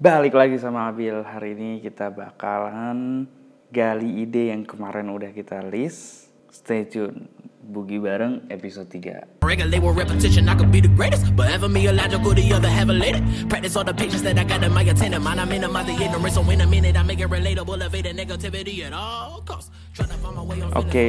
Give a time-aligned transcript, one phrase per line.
[0.00, 1.12] Balik lagi sama Abil.
[1.12, 3.28] Hari ini kita bakalan
[3.68, 6.32] gali ide yang kemarin udah kita list.
[6.48, 7.28] Stay tune.
[7.60, 9.44] Bugi bareng episode 3.
[9.44, 11.36] Regulate with repetition, I could be the greatest.
[11.36, 13.20] But ever me illogical, the other have elated.
[13.52, 15.20] Practice all the patience that I got in my attendant.
[15.20, 18.16] Mind, I minimize the ignorance, so in a minute, I make it relatable, evade the
[18.16, 19.68] negativity at all costs.
[19.92, 21.06] Tryna find my way on Oke,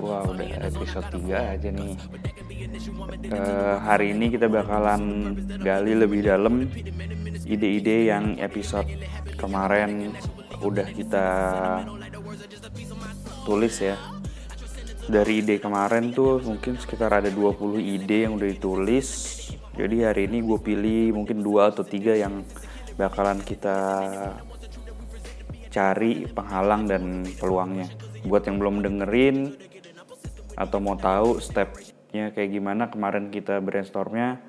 [0.00, 1.92] wah udah episode 3 aja nih.
[3.28, 6.64] Eh, hari ini kita bakalan gali lebih dalam
[7.44, 8.88] ide-ide yang episode
[9.36, 10.16] kemarin
[10.64, 11.26] udah kita
[13.44, 14.13] tulis ya.
[15.04, 19.08] Dari ide kemarin tuh mungkin sekitar ada 20 ide yang udah ditulis.
[19.76, 22.40] Jadi hari ini gue pilih mungkin dua atau tiga yang
[22.96, 23.76] bakalan kita
[25.68, 27.90] cari penghalang dan peluangnya.
[28.24, 29.52] Buat yang belum dengerin
[30.56, 34.40] atau mau tahu stepnya kayak gimana kemarin kita brainstormnya,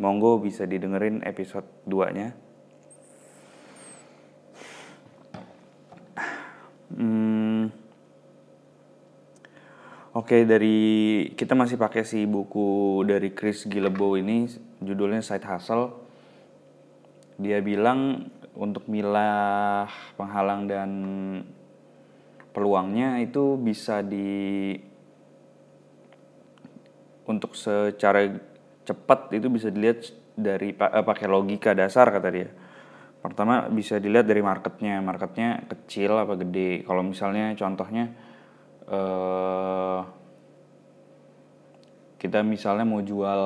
[0.00, 2.32] monggo bisa didengerin episode 2-nya.
[6.90, 7.70] Hmm,
[10.10, 14.42] Oke, dari kita masih pakai si buku dari Chris Guillebeau ini
[14.82, 15.86] judulnya Side Hustle.
[17.38, 18.26] Dia bilang
[18.58, 19.86] untuk milah
[20.18, 20.90] penghalang dan
[22.50, 24.74] peluangnya itu bisa di
[27.30, 28.34] untuk secara
[28.82, 32.50] cepat itu bisa dilihat dari eh, pakai logika dasar kata dia.
[33.22, 36.82] Pertama bisa dilihat dari marketnya, marketnya kecil apa gede.
[36.82, 38.29] Kalau misalnya contohnya
[38.90, 40.00] eh
[42.20, 43.42] kita misalnya mau jual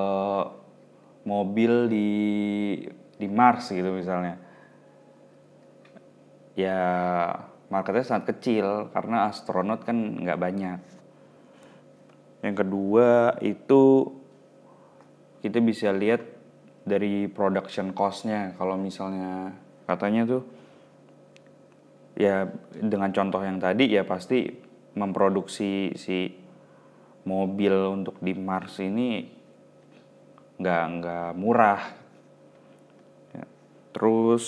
[1.25, 2.11] mobil di
[3.15, 4.41] di Mars gitu misalnya.
[6.59, 6.81] Ya
[7.71, 10.81] marketnya sangat kecil karena astronot kan nggak banyak.
[12.43, 14.13] Yang kedua itu
[15.41, 16.25] kita bisa lihat
[16.85, 18.53] dari production cost-nya.
[18.59, 19.55] Kalau misalnya
[19.89, 20.43] katanya tuh
[22.15, 24.64] ya dengan contoh yang tadi ya pasti
[24.95, 26.35] memproduksi si
[27.27, 29.27] mobil untuk di Mars ini
[30.59, 31.83] nggak nggak murah.
[33.35, 33.45] Ya,
[33.91, 34.47] terus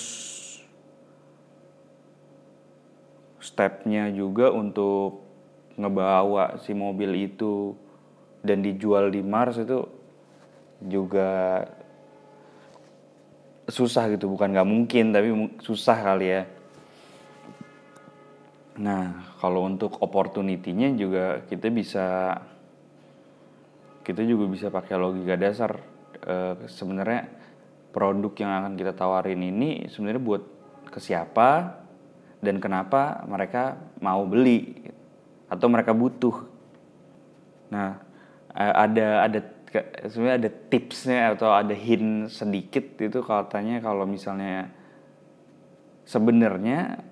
[3.42, 5.22] stepnya juga untuk
[5.76, 7.76] ngebawa si mobil itu
[8.40, 9.86] dan dijual di Mars itu
[10.82, 11.62] juga
[13.66, 15.28] susah gitu bukan nggak mungkin tapi
[15.58, 16.42] susah kali ya
[18.76, 22.36] nah kalau untuk opportunity-nya juga kita bisa
[24.06, 25.82] kita juga bisa pakai logika dasar.
[26.22, 27.26] Eh, sebenarnya
[27.90, 30.42] produk yang akan kita tawarin ini sebenarnya buat
[30.86, 31.82] ke siapa
[32.38, 34.86] dan kenapa mereka mau beli
[35.50, 36.46] atau mereka butuh.
[37.74, 37.98] Nah,
[38.54, 39.40] eh, ada ada
[40.06, 44.70] sebenarnya ada tipsnya atau ada hint sedikit itu katanya kalau misalnya
[46.06, 47.02] sebenarnya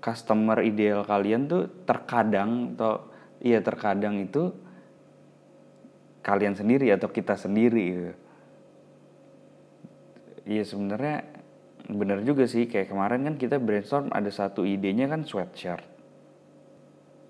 [0.00, 3.06] customer ideal kalian tuh terkadang atau
[3.44, 4.52] iya terkadang itu
[6.20, 8.14] kalian sendiri atau kita sendiri gitu.
[10.50, 11.16] Iya sebenarnya
[11.90, 15.84] bener juga sih kayak kemarin kan kita brainstorm ada satu idenya kan sweatshirt.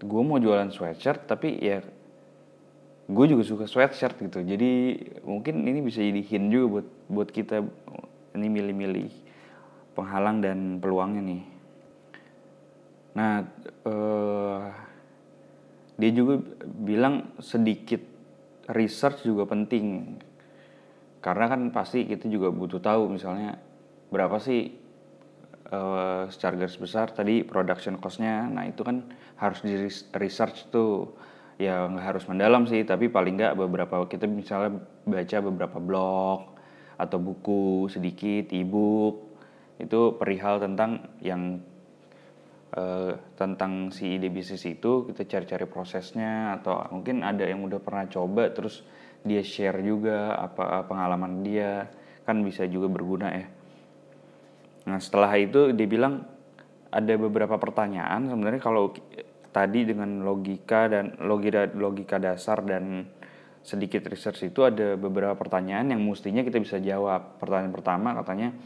[0.00, 1.84] Gue mau jualan sweatshirt tapi ya
[3.10, 4.70] gue juga suka sweatshirt gitu jadi
[5.26, 7.66] mungkin ini bisa jadi hint juga buat buat kita
[8.38, 9.10] ini milih-milih
[9.98, 11.42] penghalang dan peluangnya nih
[13.10, 13.42] nah
[13.84, 14.64] eh,
[16.00, 18.00] dia juga bilang sedikit
[18.72, 20.16] research juga penting.
[21.20, 23.60] Karena kan pasti kita juga butuh tahu misalnya
[24.08, 24.72] berapa sih
[25.68, 28.48] eh, secara garis besar tadi production cost-nya.
[28.48, 29.04] Nah itu kan
[29.36, 31.12] harus di res- research tuh.
[31.60, 36.56] Ya nggak harus mendalam sih tapi paling nggak beberapa kita misalnya baca beberapa blog
[36.96, 39.36] atau buku sedikit ebook
[39.76, 41.60] itu perihal tentang yang
[42.76, 48.06] eh, tentang si ide bisnis itu kita cari-cari prosesnya atau mungkin ada yang udah pernah
[48.06, 48.86] coba terus
[49.20, 51.88] dia share juga apa pengalaman dia
[52.24, 53.46] kan bisa juga berguna ya
[54.88, 56.24] Nah setelah itu dia bilang
[56.90, 58.90] ada beberapa pertanyaan sebenarnya kalau
[59.54, 63.06] tadi dengan logika dan logika logika dasar dan
[63.60, 67.36] sedikit research itu ada beberapa pertanyaan yang mestinya kita bisa jawab.
[67.38, 68.56] Pertanyaan pertama katanya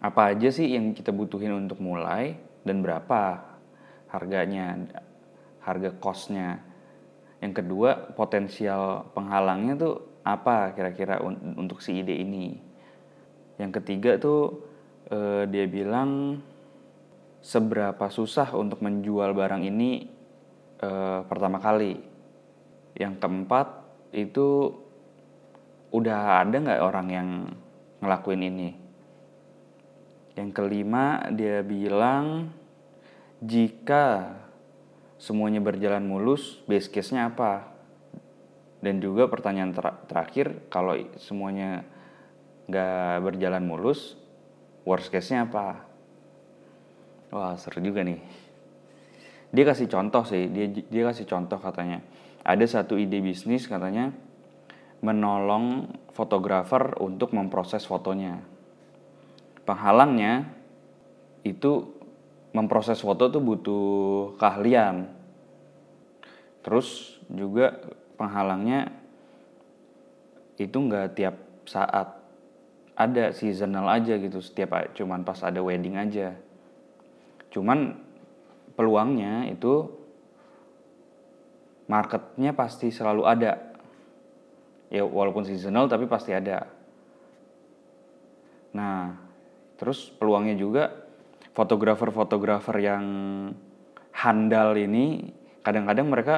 [0.00, 3.44] apa aja sih yang kita butuhin untuk mulai dan berapa
[4.08, 4.80] harganya,
[5.60, 6.64] harga costnya.
[7.44, 9.94] Yang kedua potensial penghalangnya tuh
[10.24, 12.56] apa kira-kira un- untuk si ide ini.
[13.60, 14.64] Yang ketiga tuh
[15.12, 16.40] eh, dia bilang
[17.44, 20.08] seberapa susah untuk menjual barang ini
[20.80, 22.00] eh, pertama kali.
[22.96, 23.68] Yang keempat
[24.16, 24.72] itu
[25.92, 27.28] udah ada nggak orang yang
[28.00, 28.89] ngelakuin ini
[30.40, 32.48] Yang kelima dia bilang
[33.44, 34.36] jika
[35.20, 37.68] semuanya berjalan mulus, base case-nya apa?
[38.80, 41.84] Dan juga pertanyaan ter terakhir, kalau semuanya
[42.72, 44.16] nggak berjalan mulus,
[44.88, 45.84] worst case-nya apa?
[47.36, 48.24] Wah seru juga nih.
[49.52, 52.00] Dia kasih contoh sih, dia dia kasih contoh katanya.
[52.40, 54.16] Ada satu ide bisnis katanya
[55.04, 58.49] menolong fotografer untuk memproses fotonya.
[59.70, 60.50] Penghalangnya
[61.46, 61.94] itu
[62.50, 63.86] memproses foto tuh butuh
[64.34, 65.06] keahlian.
[66.66, 67.78] Terus juga
[68.18, 68.90] penghalangnya
[70.58, 71.38] itu nggak tiap
[71.70, 72.18] saat
[72.98, 74.42] ada seasonal aja gitu.
[74.42, 76.34] Setiap cuman pas ada wedding aja.
[77.54, 77.94] Cuman
[78.74, 79.86] peluangnya itu
[81.86, 83.54] marketnya pasti selalu ada.
[84.90, 86.66] Ya walaupun seasonal tapi pasti ada.
[88.74, 89.29] Nah
[89.80, 90.92] terus peluangnya juga
[91.56, 93.04] fotografer-fotografer yang
[94.12, 95.32] handal ini
[95.64, 96.36] kadang-kadang mereka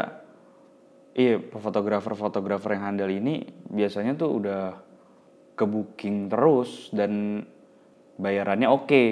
[1.18, 4.62] iya fotografer-fotografer yang handal ini biasanya tuh udah
[5.58, 7.42] ke booking terus dan
[8.14, 9.10] bayarannya oke okay.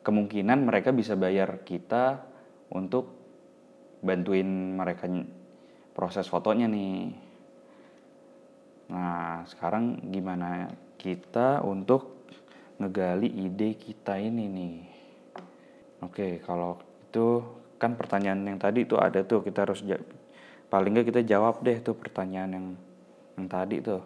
[0.00, 2.24] kemungkinan mereka bisa bayar kita
[2.72, 3.12] untuk
[4.00, 5.12] bantuin mereka
[5.92, 7.12] proses fotonya nih
[8.88, 12.15] nah sekarang gimana kita untuk
[12.76, 14.76] ngegali ide kita ini nih
[16.04, 16.76] Oke, kalau
[17.08, 17.40] itu
[17.80, 19.80] kan pertanyaan yang tadi itu ada tuh kita harus
[20.68, 22.66] paling nggak kita jawab deh tuh pertanyaan yang
[23.40, 24.04] yang tadi tuh.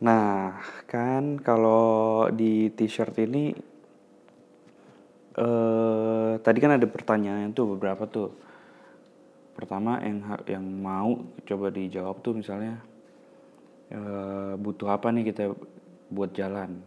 [0.00, 0.56] Nah,
[0.88, 3.52] kan kalau di t-shirt ini
[5.36, 8.32] eh tadi kan ada pertanyaan tuh beberapa tuh.
[9.52, 12.80] Pertama yang yang mau coba dijawab tuh misalnya
[13.90, 15.54] eh, butuh apa nih kita
[16.10, 16.82] buat jalan?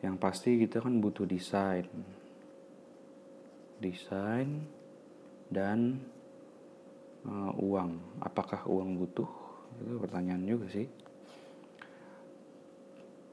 [0.00, 1.84] Yang pasti kita kan butuh desain.
[3.80, 4.64] Desain
[5.52, 6.00] dan
[7.26, 8.00] uh, uang.
[8.22, 9.28] Apakah uang butuh?
[9.80, 10.88] Itu pertanyaan juga sih.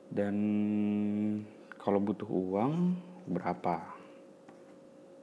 [0.08, 0.36] Dan
[1.80, 2.96] kalau butuh uang
[3.28, 3.96] berapa?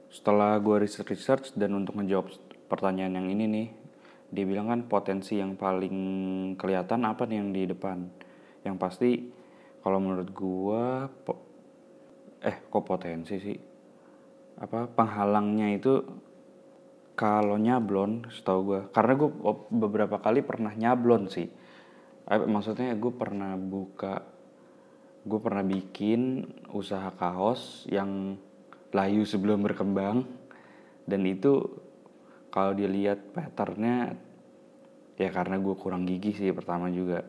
[0.09, 2.31] Setelah gue research research dan untuk menjawab
[2.71, 3.67] pertanyaan yang ini nih
[4.29, 5.97] dia bilang kan potensi yang paling
[6.57, 7.97] kelihatan apa nih yang di depan.
[8.65, 9.09] Yang pasti
[9.85, 11.09] kalau menurut gua
[12.41, 13.57] eh kok potensi sih?
[14.61, 15.93] Apa penghalangnya itu
[17.13, 18.81] kalau nyablon setahu gua.
[18.89, 19.29] Karena gua
[19.69, 21.47] beberapa kali pernah nyablon sih.
[22.25, 24.25] Eh, maksudnya gue pernah buka
[25.25, 28.37] gue pernah bikin usaha kaos yang
[28.93, 30.25] layu sebelum berkembang.
[31.05, 31.84] Dan itu
[32.55, 34.15] kalau dilihat patternnya
[35.19, 37.27] ya karena gue kurang gigi sih pertama juga.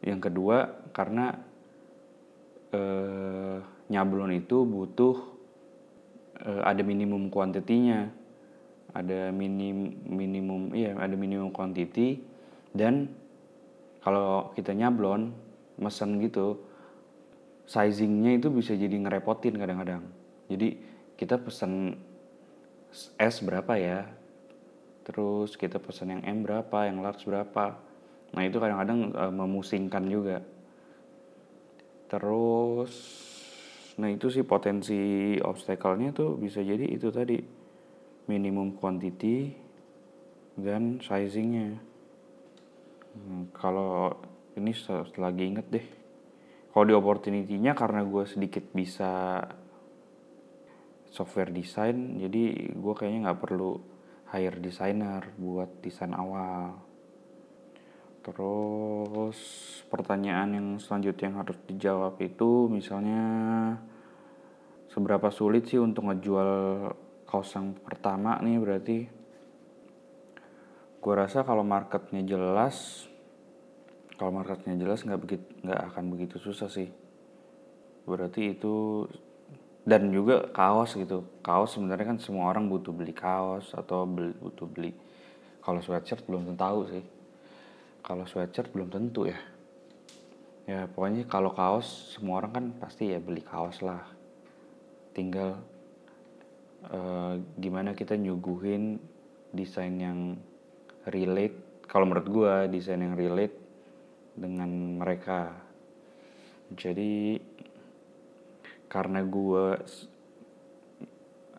[0.00, 1.36] Yang kedua karena
[2.72, 3.60] eh,
[3.92, 5.16] nyablon itu butuh
[6.40, 8.08] eh, ada minimum kuantitinya
[8.90, 12.24] ada minim minimum iya ada minimum quantity.
[12.72, 13.12] Dan
[14.00, 15.36] kalau kita nyablon
[15.76, 16.64] mesen gitu
[17.68, 20.02] sizingnya itu bisa jadi ngerepotin kadang-kadang.
[20.48, 20.80] Jadi
[21.14, 22.00] kita pesen
[23.20, 24.19] S berapa ya
[25.10, 27.74] terus kita pesen yang M berapa yang large berapa.
[28.30, 30.38] Nah itu kadang-kadang e, memusingkan juga.
[32.06, 32.94] Terus
[33.98, 37.42] nah itu sih potensi obstacle-nya tuh bisa jadi itu tadi
[38.30, 39.50] minimum quantity
[40.54, 41.74] dan sizingnya.
[43.10, 44.14] Hmm, kalau
[44.54, 44.70] ini
[45.18, 45.86] lagi inget deh.
[46.70, 49.42] Kalau di opportunity-nya karena gue sedikit bisa
[51.10, 53.89] software design jadi gue kayaknya nggak perlu
[54.30, 56.78] hire designer buat desain awal.
[58.20, 59.38] Terus
[59.88, 63.24] pertanyaan yang selanjutnya yang harus dijawab itu misalnya
[64.92, 66.50] seberapa sulit sih untuk ngejual
[67.26, 68.98] kaos yang pertama nih berarti?
[71.00, 73.08] Gue rasa kalau marketnya jelas
[74.20, 76.92] kalau marketnya jelas nggak begitu nggak akan begitu susah sih.
[78.04, 79.08] Berarti itu
[79.84, 81.24] dan juga kaos gitu.
[81.40, 84.92] Kaos sebenarnya kan semua orang butuh beli kaos atau beli, butuh beli.
[85.60, 87.04] Kalau sweatshirt belum tentu tahu sih.
[88.00, 89.38] Kalau sweatshirt belum tentu ya.
[90.68, 94.04] Ya pokoknya kalau kaos semua orang kan pasti ya beli kaos lah.
[95.16, 95.58] Tinggal
[96.88, 99.00] uh, gimana kita nyuguhin
[99.50, 100.38] desain yang
[101.08, 101.84] relate.
[101.90, 103.56] Kalau menurut gue desain yang relate
[104.38, 105.50] dengan mereka.
[106.70, 107.34] Jadi
[108.90, 109.78] karena gue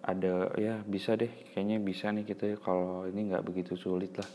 [0.04, 4.28] ada ya bisa deh kayaknya bisa nih kita kalau ini nggak begitu sulit lah.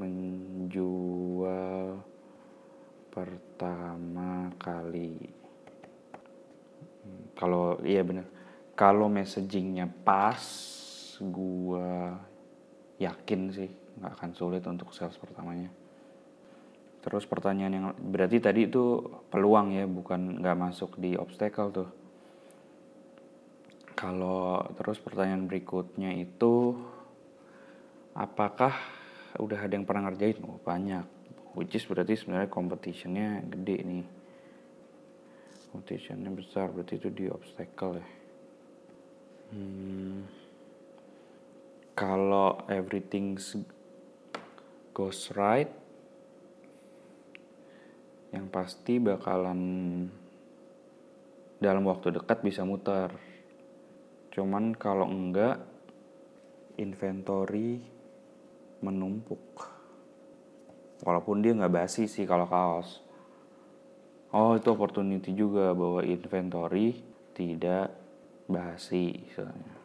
[0.00, 1.44] Menjual
[3.12, 5.20] pertama kali.
[7.04, 8.24] Hmm, kalau iya bener.
[8.72, 10.40] Kalau messagingnya pas
[11.20, 12.16] gua
[12.96, 13.68] yakin sih
[14.00, 15.68] nggak akan sulit untuk sales pertamanya
[17.06, 18.98] terus pertanyaan yang berarti tadi itu
[19.30, 21.90] peluang ya bukan nggak masuk di obstacle tuh.
[23.94, 26.74] Kalau terus pertanyaan berikutnya itu
[28.10, 28.74] apakah
[29.38, 30.42] udah ada yang pernah ngerjain?
[30.42, 31.06] Oh, banyak.
[31.54, 34.04] Which is berarti sebenarnya competitionnya gede nih.
[35.70, 38.08] Competitionnya besar berarti itu di obstacle ya.
[39.54, 40.26] Hmm,
[41.94, 43.38] kalau everything
[44.90, 45.85] goes right
[48.36, 49.60] yang pasti bakalan
[51.56, 53.08] dalam waktu dekat bisa muter.
[54.28, 55.64] Cuman kalau enggak
[56.76, 57.80] inventory
[58.84, 59.72] menumpuk.
[61.00, 63.00] Walaupun dia nggak basi sih kalau kaos.
[64.36, 67.00] Oh itu opportunity juga bahwa inventory
[67.32, 67.88] tidak
[68.44, 69.76] basi misalnya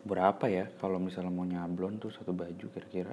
[0.00, 3.12] berapa ya kalau misalnya mau nyablon tuh satu baju kira-kira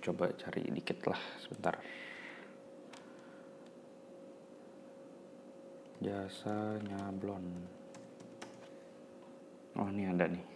[0.00, 1.76] coba cari dikit lah sebentar.
[5.98, 7.44] Jasa nyablon
[9.78, 10.46] oh ini ada nih.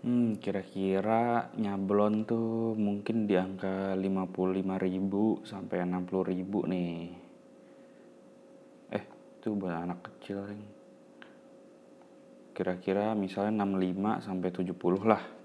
[0.00, 6.94] Hmm kira-kira nyablon tuh mungkin di angka 55.000 sampai 60.000 nih.
[8.96, 9.04] Eh
[9.36, 10.48] itu buat anak kecil
[12.60, 15.39] kira-kira misalnya 65 sampai 70 lah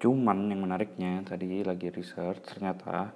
[0.00, 3.12] cuman yang menariknya tadi lagi research ternyata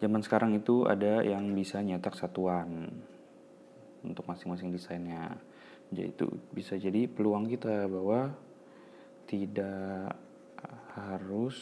[0.00, 2.88] zaman sekarang itu ada yang bisa nyetak satuan
[4.06, 5.36] untuk masing-masing desainnya.
[5.90, 8.34] Jadi itu bisa jadi peluang kita bahwa
[9.26, 10.14] tidak
[10.94, 11.58] harus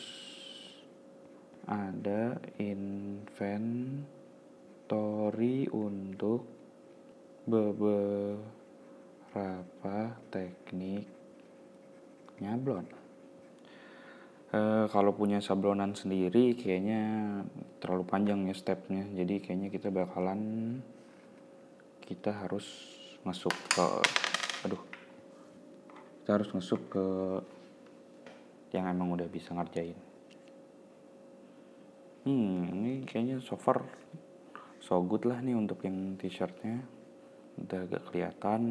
[1.65, 4.05] ada inventory
[5.73, 6.45] untuk
[7.45, 8.57] beberapa
[10.33, 11.09] teknik
[12.41, 13.04] nyablon.
[14.55, 17.03] E, kalau punya sablonan sendiri kayaknya
[17.83, 19.03] terlalu panjang ya stepnya.
[19.11, 20.79] Jadi kayaknya kita bakalan
[22.07, 22.63] kita harus
[23.27, 23.87] masuk ke
[24.69, 24.83] aduh
[26.23, 27.07] kita harus masuk ke
[28.77, 29.99] yang emang udah bisa ngerjain.
[32.23, 33.83] Hmm ini kayaknya so far
[34.79, 36.87] so good lah nih untuk yang t-shirtnya.
[37.59, 38.63] Udah agak kelihatan.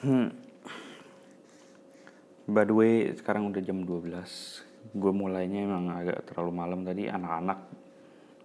[0.00, 0.49] Hmm
[2.50, 7.06] by the way sekarang udah jam 12 gue mulainya emang agak terlalu malam tadi.
[7.06, 7.58] Anak-anak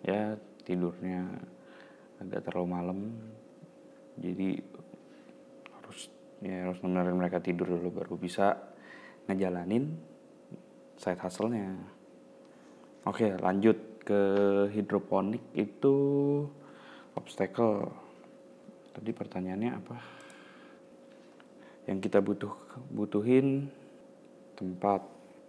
[0.05, 0.35] ya
[0.67, 1.25] tidurnya
[2.21, 2.99] agak terlalu malam.
[4.19, 4.59] Jadi
[5.75, 5.99] harus
[6.43, 8.55] ya harus nemenin mereka tidur dulu baru bisa
[9.25, 9.95] ngejalanin
[10.99, 11.75] side hustle-nya.
[13.05, 14.21] Oke lanjut ke
[14.71, 15.95] hidroponik itu
[17.17, 17.89] obstacle.
[18.95, 19.97] Tadi pertanyaannya apa?
[21.85, 22.53] Yang kita butuh
[22.89, 23.69] butuhin
[24.55, 25.01] tempat.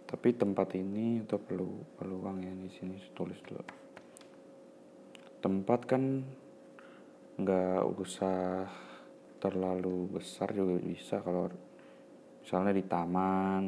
[0.07, 3.63] Tapi tempat ini atau perlu peluang ya di sini tulis dulu.
[5.43, 6.03] Tempat kan
[7.37, 8.67] nggak usah
[9.37, 11.51] terlalu besar juga bisa kalau
[12.41, 13.63] misalnya di taman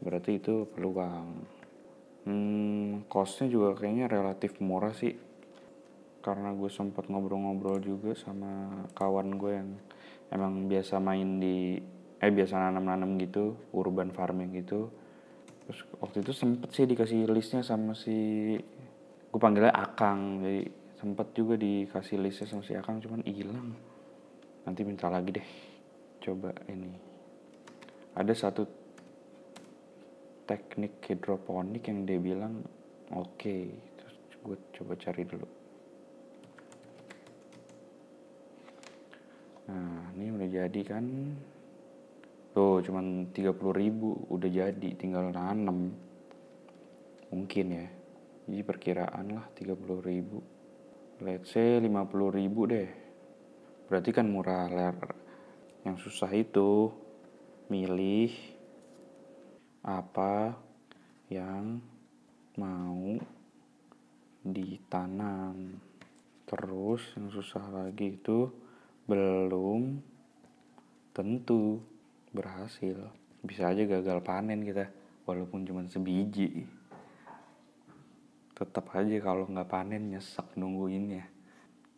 [0.00, 1.26] berarti itu peluang
[2.26, 5.14] hmm, costnya juga kayaknya relatif murah sih.
[6.22, 9.70] Karena gue sempat ngobrol-ngobrol juga sama kawan gue yang
[10.34, 11.78] emang biasa main di
[12.16, 14.88] eh biasa nanam-nanam gitu urban farming gitu.
[15.66, 18.16] Terus waktu itu sempet sih dikasih listnya sama si
[19.30, 20.40] gue panggilnya Akang.
[20.40, 20.62] Jadi
[20.96, 23.74] sempat juga dikasih listnya sama si Akang cuman hilang.
[24.64, 25.48] Nanti minta lagi deh
[26.24, 26.90] coba ini.
[28.16, 28.62] Ada satu
[30.46, 32.62] teknik hidroponik yang dia bilang
[33.10, 33.66] oke okay.
[33.98, 35.48] terus gue coba cari dulu.
[39.66, 41.04] Nah ini udah jadi kan
[42.56, 45.92] tuh cuman 30 ribu udah jadi tinggal nanam.
[47.28, 47.86] Mungkin ya.
[48.48, 50.40] Jadi perkiraan lah 30 ribu.
[51.20, 51.92] Let's say 50
[52.32, 52.88] ribu deh.
[53.92, 54.96] Berarti kan murah ler
[55.84, 56.88] yang susah itu.
[57.68, 58.32] Milih
[59.84, 60.56] apa
[61.28, 61.76] yang
[62.56, 63.20] mau
[64.40, 65.76] ditanam.
[66.48, 68.48] Terus yang susah lagi itu
[69.04, 70.00] belum
[71.12, 71.95] tentu
[72.34, 72.96] berhasil.
[73.42, 74.90] Bisa aja gagal panen kita
[75.26, 76.66] walaupun cuma sebiji.
[78.56, 81.28] Tetap aja kalau nggak panen nyesek nungguinnya.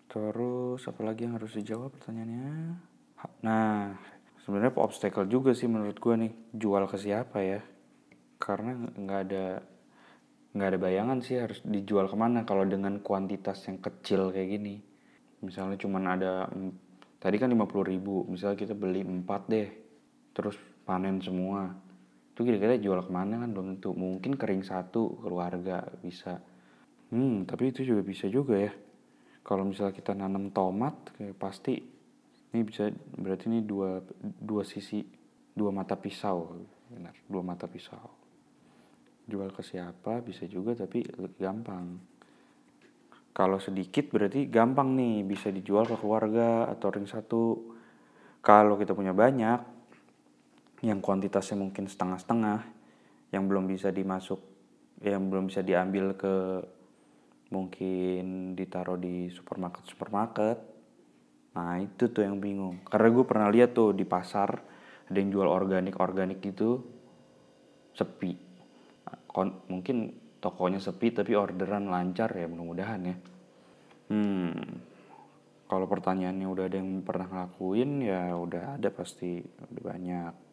[0.08, 2.80] Terus apa lagi yang harus dijawab pertanyaannya?
[3.44, 3.94] Nah
[4.42, 6.32] sebenarnya obstacle juga sih menurut gue nih.
[6.56, 7.60] Jual ke siapa ya?
[8.40, 9.46] Karena nggak ada
[10.48, 14.80] nggak ada bayangan sih harus dijual ke mana kalau dengan kuantitas yang kecil kayak gini.
[15.44, 16.32] Misalnya cuman ada
[17.18, 19.68] tadi kan 50 ribu misalnya kita beli 4 deh
[20.38, 20.54] terus
[20.86, 21.74] panen semua.
[22.30, 23.90] Itu kira-kira jual ke mana kan belum tentu.
[23.98, 26.38] Mungkin kering satu keluarga bisa.
[27.10, 28.70] Hmm tapi itu juga bisa juga ya.
[29.42, 31.74] Kalau misalnya kita nanam tomat kayak pasti
[32.54, 32.86] ini bisa
[33.18, 35.02] berarti ini dua dua sisi
[35.50, 36.54] dua mata pisau.
[36.86, 38.06] Benar dua mata pisau.
[39.26, 41.02] Jual ke siapa bisa juga tapi
[41.34, 41.98] gampang.
[43.34, 47.74] Kalau sedikit berarti gampang nih bisa dijual ke keluarga atau ring satu.
[48.38, 49.77] Kalau kita punya banyak
[50.84, 52.60] yang kuantitasnya mungkin setengah-setengah
[53.34, 54.40] yang belum bisa dimasuk
[55.02, 56.34] yang belum bisa diambil ke
[57.54, 60.58] mungkin ditaruh di supermarket supermarket.
[61.54, 62.82] Nah itu tuh yang bingung.
[62.86, 64.50] Karena gue pernah lihat tuh di pasar
[65.08, 66.82] ada yang jual organik organik gitu
[67.94, 68.36] sepi.
[69.26, 73.16] Kon mungkin tokonya sepi tapi orderan lancar ya mudah-mudahan ya.
[74.12, 74.54] Hmm
[75.68, 80.47] kalau pertanyaannya udah ada yang pernah ngelakuin ya udah ada pasti udah banyak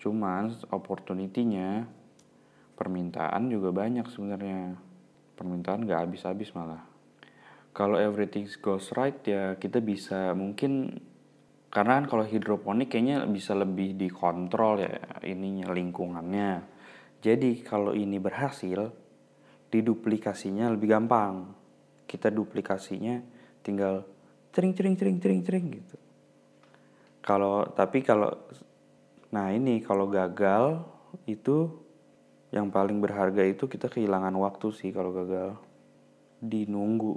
[0.00, 1.84] cuman opportunity-nya
[2.74, 4.80] permintaan juga banyak sebenarnya
[5.36, 6.80] permintaan gak habis-habis malah
[7.76, 10.96] kalau everything goes right ya kita bisa mungkin
[11.68, 16.80] karena kan kalau hidroponik kayaknya bisa lebih dikontrol ya ininya lingkungannya
[17.20, 18.88] jadi kalau ini berhasil,
[19.68, 21.52] diduplikasinya lebih gampang.
[22.08, 23.20] Kita duplikasinya
[23.60, 24.02] tinggal
[24.50, 25.96] cering cering cering cering cering gitu.
[27.20, 28.32] Kalau tapi kalau
[29.30, 30.82] nah ini kalau gagal
[31.26, 31.70] itu
[32.50, 35.54] yang paling berharga itu kita kehilangan waktu sih kalau gagal.
[36.42, 37.14] Dinunggu.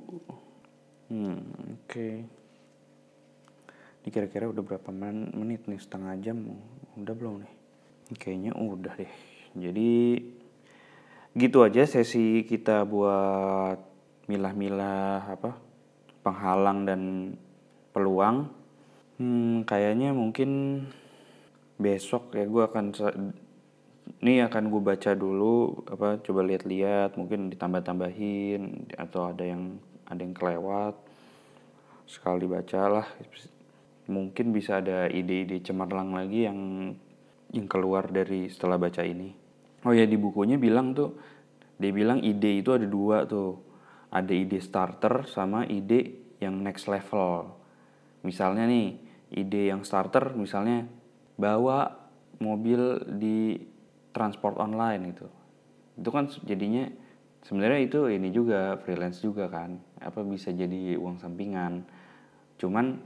[1.10, 1.90] Hmm, oke.
[1.90, 2.16] Okay.
[4.04, 5.80] Ini kira-kira udah berapa menit nih?
[5.82, 6.38] Setengah jam?
[7.00, 7.54] Udah belum nih?
[8.14, 10.18] Kayaknya udah deh jadi
[11.34, 13.78] gitu aja sesi kita buat
[14.26, 15.58] milah-milah apa
[16.26, 17.02] penghalang dan
[17.94, 18.50] peluang
[19.22, 20.82] hmm, kayaknya mungkin
[21.78, 22.86] besok ya gue akan
[24.24, 30.36] ini akan gue baca dulu apa coba lihat-lihat mungkin ditambah-tambahin atau ada yang ada yang
[30.36, 30.96] kelewat
[32.06, 33.08] sekali bacalah
[34.12, 36.60] mungkin bisa ada ide-ide cemerlang lagi yang
[37.54, 39.32] yang keluar dari setelah baca ini.
[39.86, 41.16] Oh ya di bukunya bilang tuh
[41.78, 43.62] dia bilang ide itu ada dua tuh.
[44.14, 47.50] Ada ide starter sama ide yang next level.
[48.22, 48.98] Misalnya nih
[49.34, 50.86] ide yang starter misalnya
[51.40, 51.94] bawa
[52.40, 53.58] mobil di
[54.14, 55.28] transport online itu
[55.98, 56.90] itu kan jadinya
[57.46, 61.86] sebenarnya itu ini juga freelance juga kan apa bisa jadi uang sampingan
[62.58, 63.02] cuman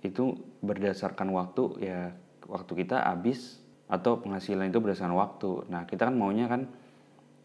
[0.00, 0.32] itu
[0.64, 2.00] berdasarkan waktu ya
[2.48, 5.66] waktu kita habis atau penghasilan itu berdasarkan waktu.
[5.66, 6.70] Nah, kita kan maunya kan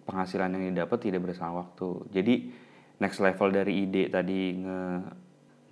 [0.06, 1.90] penghasilan yang didapat tidak berdasarkan waktu.
[2.14, 2.36] Jadi
[3.02, 4.80] next level dari ide tadi nge,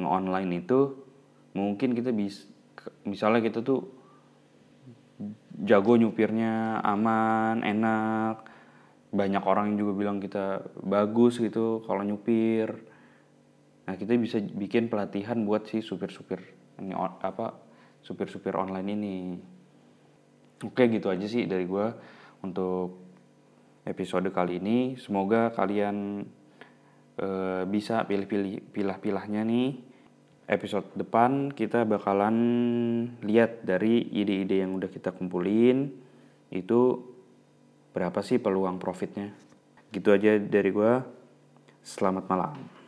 [0.02, 0.80] nge online itu
[1.54, 2.50] mungkin kita bisa
[3.06, 3.86] misalnya kita tuh
[5.64, 8.50] jago nyupirnya aman, enak.
[9.14, 12.74] Banyak orang yang juga bilang kita bagus gitu kalau nyupir.
[13.84, 16.40] Nah, kita bisa bikin pelatihan buat si supir-supir
[16.80, 17.54] ini apa
[18.04, 19.18] supir-supir online ini.
[20.64, 21.88] Oke gitu aja sih dari gue
[22.44, 23.00] untuk
[23.88, 24.96] episode kali ini.
[25.00, 26.28] Semoga kalian
[27.20, 27.28] e,
[27.68, 29.70] bisa pilih-pilih pilah-pilahnya nih.
[30.43, 32.36] Episode depan kita bakalan
[33.23, 35.88] lihat dari ide-ide yang udah kita kumpulin
[36.51, 36.99] itu
[37.95, 39.32] berapa sih peluang profitnya.
[39.88, 40.93] Gitu aja dari gue.
[41.79, 42.83] Selamat malam.